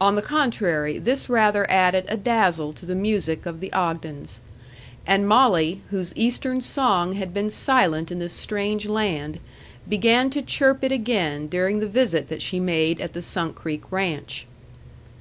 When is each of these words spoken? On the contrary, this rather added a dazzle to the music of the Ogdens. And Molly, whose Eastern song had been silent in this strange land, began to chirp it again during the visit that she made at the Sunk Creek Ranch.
On 0.00 0.16
the 0.16 0.22
contrary, 0.22 0.98
this 0.98 1.28
rather 1.28 1.70
added 1.70 2.04
a 2.08 2.16
dazzle 2.16 2.72
to 2.72 2.84
the 2.84 2.96
music 2.96 3.46
of 3.46 3.60
the 3.60 3.70
Ogdens. 3.72 4.40
And 5.06 5.28
Molly, 5.28 5.82
whose 5.90 6.12
Eastern 6.16 6.60
song 6.60 7.12
had 7.12 7.32
been 7.32 7.48
silent 7.48 8.10
in 8.10 8.18
this 8.18 8.32
strange 8.32 8.88
land, 8.88 9.38
began 9.88 10.30
to 10.30 10.42
chirp 10.42 10.82
it 10.82 10.90
again 10.90 11.46
during 11.46 11.78
the 11.78 11.86
visit 11.86 12.28
that 12.28 12.42
she 12.42 12.58
made 12.58 13.00
at 13.00 13.12
the 13.12 13.22
Sunk 13.22 13.54
Creek 13.54 13.82
Ranch. 13.92 14.48